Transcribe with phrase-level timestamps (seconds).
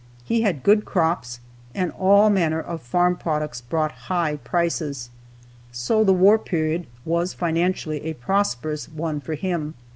[0.25, 1.41] He had good crops,
[1.75, 5.11] and all manner of farm products brought high prices,
[5.71, 9.75] so the war period was financially a prosperous one for him.